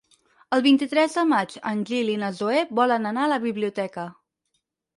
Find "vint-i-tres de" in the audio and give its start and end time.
0.67-1.25